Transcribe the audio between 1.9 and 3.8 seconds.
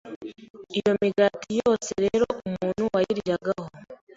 rero umuntu wayiryagaho